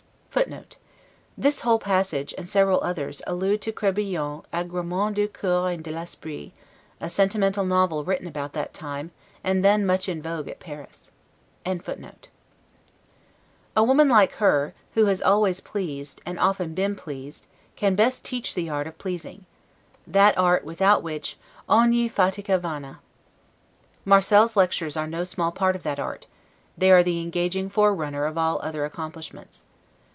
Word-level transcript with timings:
[This 1.37 1.59
whole 1.61 1.77
passage, 1.79 2.33
and 2.37 2.47
several 2.47 2.81
others, 2.83 3.21
allude 3.27 3.61
to 3.63 3.73
Crebillon's 3.73 4.43
'Egaremens 4.53 5.13
du 5.15 5.27
Coeur 5.27 5.69
et 5.69 5.83
de 5.83 5.91
l'Esprit', 5.91 6.53
a 7.01 7.09
sentimental 7.09 7.65
novel 7.65 8.05
written 8.05 8.27
about 8.27 8.53
that 8.53 8.73
time, 8.73 9.11
and 9.43 9.63
then 9.63 9.85
much 9.85 10.07
in 10.07 10.21
vogue 10.21 10.47
at 10.47 10.61
Paris.] 10.61 11.11
A 11.65 11.75
woman 13.83 14.07
like 14.07 14.33
her, 14.35 14.73
who 14.93 15.07
has 15.07 15.21
always 15.21 15.59
pleased, 15.59 16.21
and 16.25 16.39
often 16.39 16.73
been 16.73 16.95
pleased, 16.95 17.45
can 17.75 17.95
best 17.95 18.23
teach 18.23 18.53
the 18.55 18.69
art 18.69 18.87
of 18.87 18.97
pleasing; 18.97 19.45
that 20.07 20.37
art, 20.37 20.63
without 20.63 21.03
which, 21.03 21.37
'ogni 21.67 22.09
fatica 22.09 22.57
vana'. 22.57 22.99
Marcel's 24.05 24.55
lectures 24.55 24.95
are 24.95 25.07
no 25.07 25.25
small 25.25 25.51
part 25.51 25.75
of 25.75 25.83
that 25.83 25.99
art: 25.99 26.27
they 26.77 26.89
are 26.89 27.03
the 27.03 27.21
engaging 27.21 27.69
forerunner 27.69 28.25
of 28.25 28.37
all 28.37 28.61
other 28.63 28.85
accomplishments. 28.85 29.65